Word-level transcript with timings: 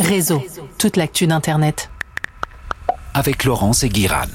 Réseau, 0.00 0.42
toute 0.78 0.96
l'actu 0.96 1.26
d'Internet. 1.26 1.90
Avec 3.12 3.44
Laurence 3.44 3.84
et 3.84 3.88
Guiran. 3.88 4.26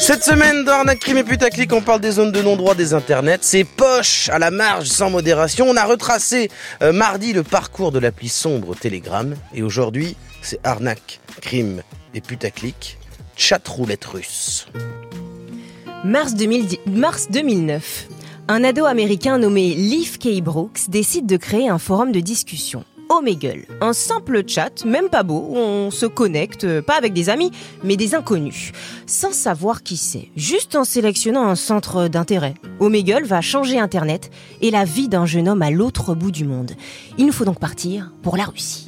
Cette 0.00 0.24
semaine, 0.24 0.64
dans 0.64 0.72
Arnaque 0.72 0.98
Crime 0.98 1.18
et 1.18 1.24
Putaclic, 1.24 1.72
on 1.72 1.82
parle 1.82 2.00
des 2.00 2.12
zones 2.12 2.32
de 2.32 2.42
non-droit 2.42 2.74
des 2.74 2.94
internets. 2.94 3.38
C'est 3.42 3.64
poche, 3.64 4.28
à 4.30 4.38
la 4.38 4.50
marge, 4.50 4.86
sans 4.86 5.10
modération. 5.10 5.66
On 5.68 5.76
a 5.76 5.84
retracé 5.84 6.50
euh, 6.82 6.92
mardi 6.92 7.32
le 7.32 7.44
parcours 7.44 7.92
de 7.92 7.98
l'appli 7.98 8.28
sombre 8.28 8.74
Telegram. 8.74 9.34
Et 9.54 9.62
aujourd'hui, 9.62 10.16
c'est 10.42 10.58
Arnaque, 10.64 11.20
Crime 11.40 11.82
et 12.14 12.20
Putaclic, 12.20 12.98
chat 13.36 13.66
roulette 13.68 14.04
russe. 14.04 14.66
Mars, 16.04 16.34
2010 16.34 16.80
mars 16.86 17.28
2009. 17.30 18.08
Un 18.48 18.64
ado 18.64 18.86
américain 18.86 19.38
nommé 19.38 19.74
Leaf 19.74 20.18
K. 20.18 20.40
Brooks 20.42 20.88
décide 20.88 21.26
de 21.26 21.36
créer 21.36 21.68
un 21.68 21.78
forum 21.78 22.10
de 22.10 22.18
discussion. 22.18 22.84
Omegle, 23.10 23.66
un 23.80 23.92
simple 23.92 24.44
chat, 24.46 24.84
même 24.84 25.08
pas 25.08 25.24
beau, 25.24 25.44
où 25.48 25.56
on 25.56 25.90
se 25.90 26.06
connecte, 26.06 26.62
euh, 26.62 26.80
pas 26.80 26.96
avec 26.96 27.12
des 27.12 27.28
amis, 27.28 27.50
mais 27.82 27.96
des 27.96 28.14
inconnus, 28.14 28.70
sans 29.04 29.32
savoir 29.32 29.82
qui 29.82 29.96
c'est, 29.96 30.28
juste 30.36 30.76
en 30.76 30.84
sélectionnant 30.84 31.42
un 31.42 31.56
centre 31.56 32.06
d'intérêt. 32.06 32.54
Omegle 32.78 33.24
va 33.24 33.40
changer 33.40 33.80
Internet 33.80 34.30
et 34.60 34.70
la 34.70 34.84
vie 34.84 35.08
d'un 35.08 35.26
jeune 35.26 35.48
homme 35.48 35.62
à 35.62 35.72
l'autre 35.72 36.14
bout 36.14 36.30
du 36.30 36.44
monde. 36.44 36.70
Il 37.18 37.26
nous 37.26 37.32
faut 37.32 37.44
donc 37.44 37.58
partir 37.58 38.12
pour 38.22 38.36
la 38.36 38.44
Russie. 38.44 38.86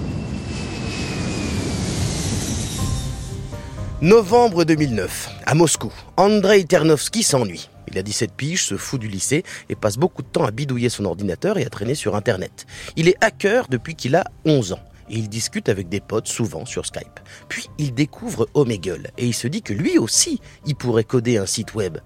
Novembre 4.01 4.63
2009, 4.63 5.31
à 5.47 5.55
Moscou, 5.55 5.93
Andrei 6.17 6.63
Ternovski 6.63 7.25
s'ennuie. 7.25 7.72
Il 7.93 7.99
a 7.99 8.03
17 8.03 8.33
piges, 8.33 8.65
se 8.65 8.77
fout 8.77 9.01
du 9.01 9.09
lycée 9.09 9.45
et 9.69 9.75
passe 9.75 9.97
beaucoup 9.97 10.23
de 10.23 10.29
temps 10.29 10.45
à 10.45 10.51
bidouiller 10.51 10.89
son 10.89 11.05
ordinateur 11.05 11.59
et 11.59 11.65
à 11.65 11.71
traîner 11.71 11.95
sur 11.95 12.17
Internet. 12.17 12.67
Il 12.97 13.09
est 13.09 13.23
hacker 13.23 13.69
depuis 13.69 13.95
qu'il 13.95 14.17
a 14.17 14.25
11 14.45 14.73
ans 14.73 14.81
et 15.11 15.17
il 15.17 15.29
discute 15.29 15.69
avec 15.69 15.89
des 15.89 16.01
potes 16.01 16.29
souvent 16.29 16.65
sur 16.65 16.87
Skype. 16.87 17.21
Puis 17.49 17.69
il 17.79 17.93
découvre 17.93 18.49
Omegle 18.55 19.11
et 19.19 19.27
il 19.27 19.35
se 19.35 19.47
dit 19.47 19.63
que 19.63 19.75
lui 19.75 19.99
aussi, 19.99 20.41
il 20.65 20.75
pourrait 20.75 21.05
coder 21.05 21.37
un 21.37 21.47
site 21.47 21.75
web. 21.75 21.99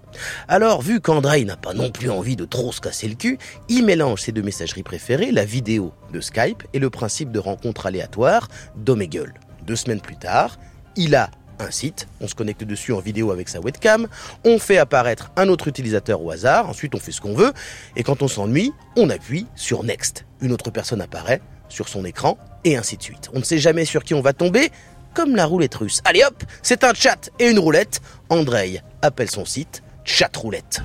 Alors, 0.47 0.81
vu 0.81 0.99
qu'Andrei 0.99 1.45
n'a 1.45 1.57
pas 1.57 1.73
non 1.73 1.89
plus 1.89 2.09
envie 2.09 2.35
de 2.35 2.45
trop 2.45 2.71
se 2.71 2.81
casser 2.81 3.07
le 3.07 3.15
cul, 3.15 3.37
il 3.69 3.85
mélange 3.85 4.21
ses 4.21 4.31
deux 4.31 4.41
messageries 4.41 4.83
préférées, 4.83 5.31
la 5.31 5.45
vidéo 5.45 5.93
de 6.11 6.19
Skype 6.19 6.63
et 6.73 6.79
le 6.79 6.89
principe 6.89 7.31
de 7.31 7.39
rencontre 7.39 7.85
aléatoire 7.85 8.49
d'Omegle. 8.75 9.33
Deux 9.65 9.75
semaines 9.75 10.01
plus 10.01 10.17
tard, 10.17 10.57
il 10.95 11.15
a 11.15 11.29
un 11.59 11.71
site, 11.71 12.07
on 12.21 12.27
se 12.27 12.35
connecte 12.35 12.63
dessus 12.63 12.93
en 12.93 12.99
vidéo 12.99 13.31
avec 13.31 13.49
sa 13.49 13.59
webcam, 13.59 14.07
on 14.43 14.59
fait 14.59 14.77
apparaître 14.77 15.31
un 15.35 15.47
autre 15.49 15.67
utilisateur 15.67 16.21
au 16.21 16.31
hasard, 16.31 16.69
ensuite 16.69 16.95
on 16.95 16.99
fait 16.99 17.11
ce 17.11 17.21
qu'on 17.21 17.33
veut, 17.33 17.53
et 17.95 18.03
quand 18.03 18.21
on 18.21 18.27
s'ennuie, 18.27 18.73
on 18.95 19.09
appuie 19.09 19.47
sur 19.55 19.83
Next. 19.83 20.25
Une 20.41 20.51
autre 20.51 20.71
personne 20.71 21.01
apparaît 21.01 21.41
sur 21.69 21.89
son 21.89 22.05
écran, 22.05 22.37
et 22.63 22.77
ainsi 22.77 22.97
de 22.97 23.03
suite. 23.03 23.29
On 23.33 23.39
ne 23.39 23.43
sait 23.43 23.59
jamais 23.59 23.85
sur 23.85 24.03
qui 24.03 24.13
on 24.13 24.21
va 24.21 24.33
tomber, 24.33 24.69
comme 25.13 25.35
la 25.35 25.45
roulette 25.45 25.75
russe. 25.75 26.01
Allez 26.05 26.23
hop, 26.23 26.43
c'est 26.61 26.83
un 26.83 26.93
chat 26.93 27.29
et 27.39 27.49
une 27.49 27.59
roulette. 27.59 28.01
Andrei 28.29 28.81
appelle 29.01 29.29
son 29.29 29.45
site 29.45 29.81
Chat 30.03 30.35
Roulette. 30.37 30.81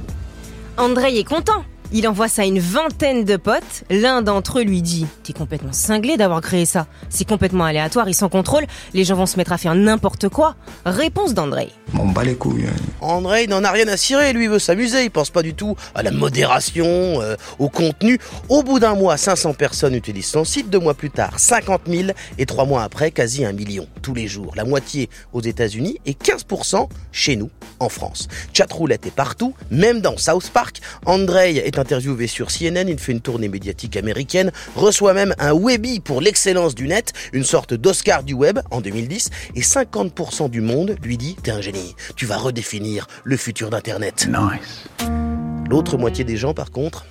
Andrei 0.79 1.19
est 1.19 1.25
content. 1.25 1.65
Il 1.95 2.09
envoie 2.09 2.29
ça 2.29 2.43
à 2.43 2.45
une 2.47 2.59
vingtaine 2.59 3.25
de 3.25 3.37
potes. 3.37 3.85
L'un 3.91 4.23
d'entre 4.23 4.61
eux 4.61 4.63
lui 4.63 4.81
dit 4.81 5.07
T'es 5.25 5.33
complètement 5.35 5.73
cinglé 5.73 6.17
d'avoir 6.17 6.41
créé 6.41 6.65
ça. 6.65 6.87
C'est 7.11 7.29
complètement 7.29 7.65
aléatoire 7.65 8.09
et 8.09 8.15
sans 8.15 8.31
contrôle. 8.31 8.65
Les 8.95 9.05
gens 9.05 9.15
vont 9.15 9.27
se 9.27 9.37
mettre 9.37 9.53
à 9.53 9.59
faire 9.59 9.75
n'importe 9.75 10.29
quoi. 10.31 10.57
Réponse 10.87 11.35
d'Andrei. 11.35 11.69
M'en 11.93 12.07
bat 12.07 12.25
les 12.25 12.35
couilles. 12.35 12.65
hein. 12.67 12.73
Andrei 13.03 13.47
n'en 13.47 13.63
a 13.63 13.71
rien 13.71 13.87
à 13.89 13.97
cirer, 13.99 14.33
lui 14.33 14.45
il 14.45 14.51
veut 14.51 14.59
s'amuser, 14.59 15.05
il 15.05 15.11
pense 15.11 15.29
pas 15.29 15.43
du 15.43 15.53
tout 15.55 15.77
à 15.95 16.03
la 16.03 16.11
modération, 16.11 16.87
euh, 16.87 17.37
au 17.59 17.69
contenu. 17.69 18.19
Au 18.49 18.63
bout 18.63 18.79
d'un 18.79 18.95
mois, 18.95 19.17
500 19.19 19.53
personnes 19.55 19.95
utilisent 19.95 20.27
son 20.31 20.45
site, 20.45 20.71
deux 20.71 20.79
mois 20.79 20.95
plus 20.95 21.11
tard, 21.11 21.39
50 21.39 21.83
000, 21.87 22.09
et 22.39 22.47
trois 22.47 22.65
mois 22.65 22.83
après, 22.85 23.11
quasi 23.11 23.45
un 23.45 23.53
million, 23.53 23.87
tous 24.01 24.15
les 24.15 24.29
jours. 24.29 24.53
La 24.57 24.65
moitié 24.65 25.11
aux 25.35 25.43
États-Unis 25.43 25.99
et 26.07 26.13
15% 26.15 26.89
chez 27.13 27.37
nous, 27.37 27.51
en 27.83 27.89
France. 27.89 28.29
Chatroulette 28.53 29.07
est 29.07 29.15
partout, 29.15 29.55
même 29.71 30.01
dans 30.01 30.17
South 30.17 30.51
Park. 30.51 30.81
Andrei 31.05 31.57
est 31.57 31.79
interviewé 31.79 32.27
sur 32.27 32.49
CNN, 32.49 32.89
il 32.89 32.99
fait 32.99 33.13
une 33.13 33.21
tournée 33.21 33.49
médiatique 33.49 33.97
américaine, 33.97 34.53
reçoit 34.77 35.15
même 35.15 35.35
un 35.39 35.53
Webby 35.53 36.01
pour 36.01 36.21
l'excellence 36.21 36.75
du 36.75 36.89
net, 36.89 37.13
une 37.33 37.45
sorte 37.45 37.75
d'Oscar 37.75 38.23
du 38.23 38.35
web 38.35 38.61
en 38.71 38.81
2010, 38.81 39.31
et 39.55 39.61
50% 39.61 40.49
du 40.49 40.61
monde 40.61 40.97
lui 41.03 41.17
dit 41.17 41.37
T'es 41.43 41.51
un 41.51 41.61
génie, 41.61 41.95
tu 42.17 42.27
vas 42.27 42.39
redéfinir 42.39 43.07
le 43.25 43.37
futur 43.37 43.71
d'Internet. 43.71 44.29
Nice. 44.29 44.85
L'autre 45.69 45.97
moitié 45.97 46.25
des 46.25 46.37
gens, 46.37 46.55
par 46.55 46.71
contre, 46.71 47.07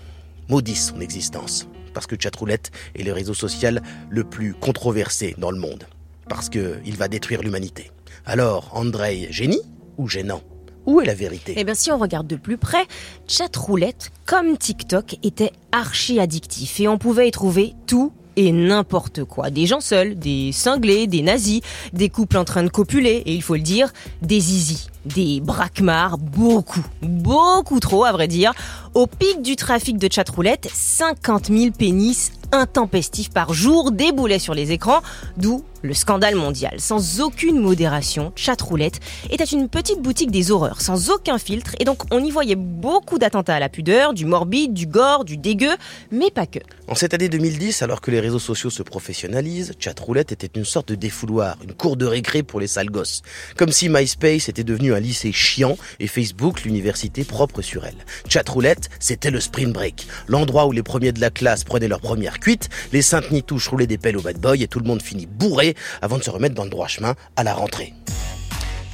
maudissent 0.50 0.88
son 0.90 1.02
existence. 1.02 1.68
Parce 1.94 2.08
que 2.08 2.16
Chatroulette 2.18 2.72
est 2.96 3.04
le 3.04 3.12
réseau 3.12 3.34
social 3.34 3.81
le 4.10 4.24
plus 4.24 4.54
controversé 4.54 5.36
dans 5.38 5.52
le 5.52 5.58
monde. 5.58 5.86
Parce 6.30 6.48
qu'il 6.50 6.96
va 6.98 7.08
détruire 7.08 7.42
l'humanité. 7.42 7.92
Alors, 8.26 8.70
Andrei, 8.74 9.28
génie 9.31 9.62
ou 9.98 10.08
gênant? 10.08 10.42
Où 10.86 11.02
est 11.02 11.06
la 11.06 11.14
vérité? 11.14 11.53
Eh 11.58 11.64
bien, 11.64 11.75
si 11.75 11.92
on 11.92 11.97
regarde 11.97 12.28
de 12.28 12.36
plus 12.36 12.58
près, 12.58 12.86
Chatroulette, 13.28 14.12
comme 14.25 14.58
TikTok, 14.58 15.18
était 15.24 15.52
archi 15.72 16.19
addictif 16.19 16.80
et 16.80 16.88
on 16.88 16.97
pouvait 16.97 17.28
y 17.28 17.31
trouver 17.31 17.74
tout 17.88 18.12
et 18.36 18.52
n'importe 18.52 19.24
quoi. 19.25 19.50
Des 19.50 19.66
gens 19.66 19.81
seuls, 19.81 20.18
des 20.18 20.52
cinglés, 20.52 21.08
des 21.08 21.22
nazis, 21.22 21.62
des 21.94 22.09
couples 22.09 22.38
en 22.38 22.46
train 22.46 22.64
de 22.64 22.69
copuler 22.69 23.22
et 23.25 23.34
il 23.34 23.42
faut 23.42 23.56
le 23.56 23.62
dire, 23.62 23.92
des 24.22 24.40
zizi, 24.40 24.88
des 25.06 25.41
braquemars, 25.41 26.17
beaucoup, 26.17 26.85
beaucoup 27.01 27.79
trop 27.79 28.06
à 28.06 28.12
vrai 28.12 28.28
dire. 28.28 28.53
Au 28.94 29.07
pic 29.07 29.41
du 29.41 29.56
trafic 29.56 29.97
de 29.97 30.12
chatroulette, 30.12 30.69
50 30.72 31.47
000 31.47 31.72
pénis 31.72 32.31
intempestifs 32.51 33.29
par 33.29 33.53
jour 33.53 33.91
déboulaient 33.91 34.39
sur 34.39 34.53
les 34.53 34.72
écrans, 34.72 35.01
d'où 35.38 35.63
le 35.81 35.94
scandale 35.94 36.35
mondial. 36.35 36.79
Sans 36.79 37.22
aucune 37.22 37.59
modération, 37.59 38.31
Chatroulette 38.35 39.00
était 39.31 39.44
une 39.45 39.67
petite 39.67 40.01
boutique 40.01 40.31
des 40.31 40.51
horreurs, 40.51 40.81
sans 40.81 41.09
aucun 41.09 41.38
filtre, 41.38 41.75
et 41.79 41.85
donc 41.85 42.03
on 42.12 42.23
y 42.23 42.29
voyait 42.29 42.56
beaucoup 42.56 43.18
d'attentats 43.18 43.56
à 43.56 43.59
la 43.59 43.69
pudeur, 43.69 44.13
du 44.13 44.25
morbide, 44.25 44.73
du 44.73 44.85
gore, 44.85 45.25
du 45.25 45.38
dégueu, 45.38 45.75
mais 46.12 46.29
pas 46.29 46.45
que. 46.45 46.59
En 46.88 46.95
cette 46.95 47.13
année 47.13 47.29
2010, 47.29 47.81
alors 47.81 48.01
que 48.01 48.12
les 48.12 48.19
réseaux 48.19 48.39
sociaux 48.39 48.69
se 48.69 48.83
professionnalisent, 48.83 49.73
Chatroulette 49.79 50.31
était 50.31 50.59
une 50.59 50.66
sorte 50.66 50.89
de 50.89 50.95
défouloir, 50.95 51.57
une 51.63 51.73
cour 51.73 51.97
de 51.97 52.06
récré 52.06 52.44
pour 52.44 52.59
les 52.59 52.68
sales 52.68 52.91
gosses. 52.91 53.22
Comme 53.57 53.72
si 53.72 53.89
MySpace 53.89 54.50
était 54.50 54.63
devenu 54.63 54.91
un 54.94 55.00
lycée 55.00 55.31
chiant 55.31 55.78
et 56.00 56.07
Facebook 56.07 56.63
l'université 56.63 57.24
propre 57.24 57.62
sur 57.62 57.85
elle. 57.85 58.06
Chatroulette, 58.28 58.90
c'était 59.00 59.31
le 59.31 59.40
sprint 59.40 59.74
break, 59.74 60.07
l'endroit 60.28 60.68
où 60.68 60.72
les 60.72 60.84
premiers 60.84 61.12
de 61.12 61.22
la 61.22 61.29
classe 61.29 61.63
prenaient 61.63 61.88
leur 61.88 62.02
première 62.02 62.40
cuite, 62.40 62.69
les 62.94 63.01
saintes 63.01 63.31
nitouches 63.31 63.69
roulaient 63.69 63.88
des 63.88 63.97
pelles 63.97 64.18
au 64.18 64.22
bad 64.22 64.40
boy 64.40 64.63
et 64.63 64.68
tout 64.68 64.80
le 64.80 64.88
monde 64.88 65.01
finit 65.01 65.25
bourré 65.25 65.75
avant 66.01 66.18
de 66.18 66.24
se 66.24 66.30
remettre 66.30 66.56
dans 66.56 66.63
le 66.63 66.69
droit 66.69 66.88
chemin 66.88 67.16
à 67.35 67.44
la 67.44 67.53
rentrée. 67.53 67.94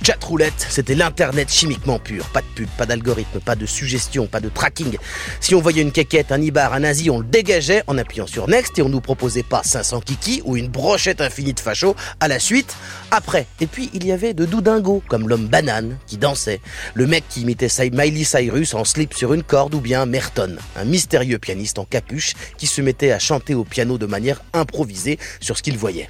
Chatroulette, 0.07 0.65
c'était 0.69 0.95
l'internet 0.95 1.51
chimiquement 1.51 1.99
pur. 1.99 2.23
Pas 2.29 2.39
de 2.39 2.45
pub, 2.55 2.69
pas 2.77 2.85
d'algorithme, 2.85 3.41
pas 3.41 3.57
de 3.57 3.65
suggestion, 3.65 4.25
pas 4.25 4.39
de 4.39 4.47
tracking. 4.47 4.97
Si 5.41 5.53
on 5.53 5.59
voyait 5.59 5.81
une 5.81 5.91
quéquette, 5.91 6.31
un 6.31 6.41
ibar, 6.41 6.71
un 6.71 6.79
nazi, 6.79 7.09
on 7.09 7.19
le 7.19 7.25
dégageait 7.25 7.83
en 7.87 7.97
appuyant 7.97 8.25
sur 8.25 8.47
Next 8.47 8.79
et 8.79 8.81
on 8.81 8.87
nous 8.87 9.01
proposait 9.01 9.43
pas 9.43 9.63
500 9.63 9.99
kiki 9.99 10.41
ou 10.45 10.55
une 10.55 10.69
brochette 10.69 11.19
infinie 11.19 11.51
de 11.51 11.59
facho 11.59 11.93
à 12.21 12.29
la 12.29 12.39
suite, 12.39 12.73
après. 13.11 13.47
Et 13.59 13.67
puis 13.67 13.89
il 13.93 14.07
y 14.07 14.13
avait 14.13 14.33
de 14.33 14.45
doudingos, 14.45 15.03
comme 15.09 15.27
l'homme 15.27 15.47
banane 15.47 15.97
qui 16.05 16.15
dansait, 16.15 16.61
le 16.93 17.05
mec 17.05 17.25
qui 17.27 17.41
imitait 17.41 17.67
Miley 17.91 18.23
Cyrus 18.23 18.75
en 18.75 18.85
slip 18.85 19.13
sur 19.13 19.33
une 19.33 19.43
corde 19.43 19.75
ou 19.75 19.81
bien 19.81 20.05
Merton, 20.05 20.55
un 20.77 20.85
mystérieux 20.85 21.37
pianiste 21.37 21.79
en 21.79 21.83
capuche 21.83 22.31
qui 22.57 22.67
se 22.67 22.79
mettait 22.81 23.11
à 23.11 23.19
chanter 23.19 23.55
au 23.55 23.65
piano 23.65 23.97
de 23.97 24.05
manière 24.05 24.41
improvisée 24.53 25.19
sur 25.41 25.57
ce 25.57 25.63
qu'il 25.63 25.77
voyait. 25.77 26.09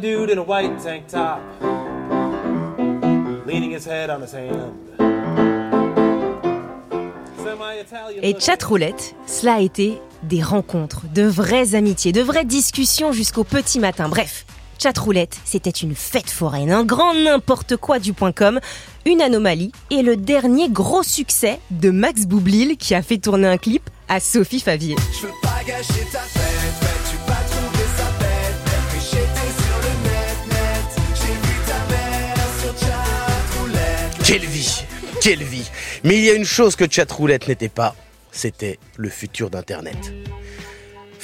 Dude 0.00 0.30
in 0.30 0.38
a 0.38 0.42
white 0.42 0.76
tank 0.80 1.08
top, 1.08 1.40
Et 3.54 3.60
living. 3.60 3.78
Chatroulette, 8.40 9.14
cela 9.26 9.54
a 9.54 9.60
été 9.60 9.98
des 10.24 10.42
rencontres, 10.42 11.02
de 11.14 11.22
vraies 11.22 11.74
amitiés, 11.74 12.10
de 12.12 12.22
vraies 12.22 12.44
discussions 12.44 13.12
jusqu'au 13.12 13.44
petit 13.44 13.78
matin. 13.78 14.08
Bref, 14.08 14.44
Chatroulette, 14.78 15.36
c'était 15.44 15.70
une 15.70 15.94
fête 15.94 16.30
foraine, 16.30 16.72
un 16.72 16.84
grand 16.84 17.14
n'importe 17.14 17.76
quoi 17.76 18.00
du 18.00 18.12
point 18.12 18.32
com, 18.32 18.58
une 19.06 19.22
anomalie 19.22 19.70
et 19.90 20.02
le 20.02 20.16
dernier 20.16 20.68
gros 20.68 21.04
succès 21.04 21.60
de 21.70 21.90
Max 21.90 22.26
Boublil 22.26 22.76
qui 22.76 22.94
a 22.94 23.02
fait 23.02 23.18
tourner 23.18 23.46
un 23.46 23.58
clip 23.58 23.88
à 24.08 24.18
Sophie 24.18 24.60
Favier. 24.60 24.96
Je 25.12 25.26
veux 25.26 25.32
pas 25.42 25.62
gâcher 25.64 26.04
ta 26.10 26.18
fête, 26.18 26.53
Quelle 34.26 34.46
vie 34.46 34.84
Quelle 35.20 35.42
vie 35.42 35.70
Mais 36.02 36.16
il 36.16 36.24
y 36.24 36.30
a 36.30 36.32
une 36.32 36.46
chose 36.46 36.76
que 36.76 36.86
Chatroulette 36.86 37.46
n'était 37.46 37.68
pas, 37.68 37.94
c'était 38.32 38.78
le 38.96 39.10
futur 39.10 39.50
d'Internet. 39.50 39.98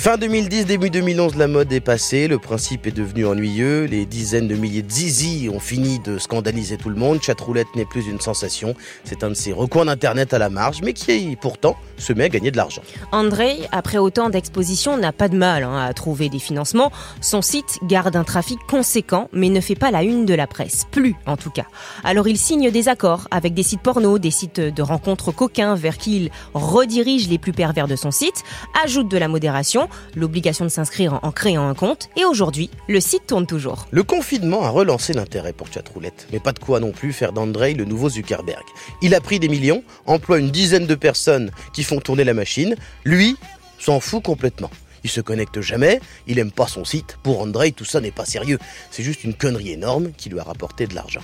Fin 0.00 0.16
2010, 0.16 0.64
début 0.64 0.88
2011, 0.88 1.36
la 1.36 1.46
mode 1.46 1.70
est 1.74 1.80
passée, 1.80 2.26
le 2.26 2.38
principe 2.38 2.86
est 2.86 2.90
devenu 2.90 3.26
ennuyeux, 3.26 3.84
les 3.84 4.06
dizaines 4.06 4.48
de 4.48 4.54
milliers 4.54 4.80
de 4.80 4.90
zizi 4.90 5.50
ont 5.52 5.60
fini 5.60 5.98
de 5.98 6.16
scandaliser 6.16 6.78
tout 6.78 6.88
le 6.88 6.94
monde, 6.94 7.20
Chatroulette 7.20 7.66
n'est 7.76 7.84
plus 7.84 8.06
une 8.06 8.18
sensation, 8.18 8.74
c'est 9.04 9.24
un 9.24 9.28
de 9.28 9.34
ces 9.34 9.52
recoins 9.52 9.84
d'Internet 9.84 10.32
à 10.32 10.38
la 10.38 10.48
marge, 10.48 10.80
mais 10.82 10.94
qui 10.94 11.36
pourtant 11.38 11.76
se 11.98 12.14
met 12.14 12.24
à 12.24 12.28
gagner 12.30 12.50
de 12.50 12.56
l'argent. 12.56 12.80
Andrei, 13.12 13.58
après 13.72 13.98
autant 13.98 14.30
d'expositions, 14.30 14.96
n'a 14.96 15.12
pas 15.12 15.28
de 15.28 15.36
mal 15.36 15.64
hein, 15.64 15.76
à 15.76 15.92
trouver 15.92 16.30
des 16.30 16.38
financements. 16.38 16.90
Son 17.20 17.42
site 17.42 17.78
garde 17.82 18.16
un 18.16 18.24
trafic 18.24 18.58
conséquent, 18.66 19.28
mais 19.34 19.50
ne 19.50 19.60
fait 19.60 19.74
pas 19.74 19.90
la 19.90 20.02
une 20.02 20.24
de 20.24 20.32
la 20.32 20.46
presse. 20.46 20.86
Plus, 20.90 21.14
en 21.26 21.36
tout 21.36 21.50
cas. 21.50 21.66
Alors 22.04 22.26
il 22.26 22.38
signe 22.38 22.70
des 22.70 22.88
accords 22.88 23.28
avec 23.30 23.52
des 23.52 23.62
sites 23.62 23.82
porno, 23.82 24.18
des 24.18 24.30
sites 24.30 24.60
de 24.60 24.82
rencontres 24.82 25.30
coquins 25.30 25.74
vers 25.74 25.98
qui 25.98 26.16
il 26.16 26.30
redirige 26.54 27.28
les 27.28 27.36
plus 27.36 27.52
pervers 27.52 27.86
de 27.86 27.96
son 27.96 28.10
site, 28.10 28.44
ajoute 28.82 29.10
de 29.10 29.18
la 29.18 29.28
modération, 29.28 29.89
l'obligation 30.14 30.64
de 30.64 30.70
s'inscrire 30.70 31.18
en- 31.22 31.32
créant 31.32 31.68
un 31.68 31.74
compte, 31.74 32.08
et 32.16 32.24
aujourd'hui, 32.24 32.70
le 32.88 33.00
site 33.00 33.26
tourne 33.26 33.46
toujours. 33.46 33.86
Le 33.90 34.02
confinement 34.02 34.62
a 34.62 34.70
relancé 34.70 35.12
l'intérêt 35.12 35.52
pour 35.52 35.72
Chatroulette, 35.72 36.26
mais 36.32 36.40
pas 36.40 36.52
de 36.52 36.58
quoi 36.58 36.80
non 36.80 36.92
plus 36.92 37.12
faire 37.12 37.32
d'Andrei 37.32 37.74
le 37.74 37.84
nouveau 37.84 38.08
Zuckerberg. 38.08 38.64
Il 39.02 39.14
a 39.14 39.20
pris 39.20 39.38
des 39.38 39.48
millions, 39.48 39.82
emploie 40.06 40.38
une 40.38 40.50
dizaine 40.50 40.86
de 40.86 40.94
personnes 40.94 41.50
qui 41.72 41.82
font 41.84 42.00
tourner 42.00 42.24
la 42.24 42.34
machine, 42.34 42.76
lui 43.04 43.36
s'en 43.78 44.00
fout 44.00 44.22
complètement. 44.22 44.70
Il 45.02 45.08
se 45.10 45.22
connecte 45.22 45.62
jamais, 45.62 45.98
il 46.26 46.38
aime 46.38 46.52
pas 46.52 46.66
son 46.66 46.84
site. 46.84 47.16
Pour 47.22 47.40
Andrei, 47.40 47.72
tout 47.72 47.86
ça 47.86 48.02
n'est 48.02 48.10
pas 48.10 48.26
sérieux. 48.26 48.58
C'est 48.90 49.02
juste 49.02 49.24
une 49.24 49.32
connerie 49.32 49.70
énorme 49.72 50.10
qui 50.16 50.28
lui 50.28 50.38
a 50.38 50.42
rapporté 50.42 50.86
de 50.86 50.94
l'argent. 50.94 51.22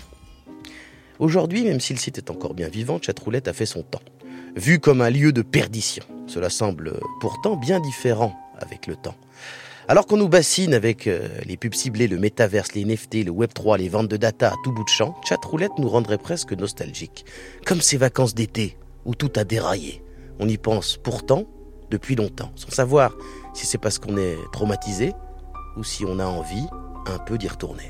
Aujourd'hui, 1.18 1.62
même 1.64 1.80
si 1.80 1.92
le 1.92 1.98
site 1.98 2.18
est 2.18 2.30
encore 2.30 2.54
bien 2.54 2.68
vivant, 2.68 2.98
Chatroulette 3.00 3.48
a 3.48 3.52
fait 3.52 3.66
son 3.66 3.82
temps. 3.82 4.00
Vu 4.54 4.78
comme 4.80 5.02
un 5.02 5.10
lieu 5.10 5.32
de 5.32 5.42
perdition. 5.42 6.04
Cela 6.26 6.48
semble 6.50 6.94
pourtant 7.20 7.56
bien 7.56 7.80
différent 7.80 8.34
avec 8.58 8.86
le 8.86 8.96
temps. 8.96 9.16
Alors 9.88 10.06
qu'on 10.06 10.16
nous 10.16 10.28
bassine 10.28 10.74
avec 10.74 11.06
euh, 11.06 11.28
les 11.44 11.56
pubs 11.56 11.74
ciblées, 11.74 12.08
le 12.08 12.18
métaverse, 12.18 12.74
les 12.74 12.84
NFT, 12.84 13.24
le 13.24 13.30
Web3, 13.30 13.78
les 13.78 13.88
ventes 13.88 14.08
de 14.08 14.16
data 14.16 14.48
à 14.48 14.54
tout 14.64 14.72
bout 14.72 14.82
de 14.82 14.88
champ, 14.88 15.14
Chatroulette 15.24 15.78
nous 15.78 15.88
rendrait 15.88 16.18
presque 16.18 16.52
nostalgiques. 16.52 17.24
Comme 17.64 17.80
ces 17.80 17.96
vacances 17.96 18.34
d'été, 18.34 18.76
où 19.04 19.14
tout 19.14 19.30
a 19.36 19.44
déraillé. 19.44 20.02
On 20.40 20.48
y 20.48 20.58
pense 20.58 20.96
pourtant 20.96 21.44
depuis 21.90 22.16
longtemps, 22.16 22.50
sans 22.56 22.70
savoir 22.70 23.14
si 23.54 23.64
c'est 23.64 23.78
parce 23.78 23.98
qu'on 23.98 24.16
est 24.16 24.36
traumatisé 24.52 25.12
ou 25.76 25.84
si 25.84 26.04
on 26.04 26.18
a 26.18 26.26
envie 26.26 26.66
un 27.06 27.18
peu 27.18 27.38
d'y 27.38 27.46
retourner. 27.46 27.88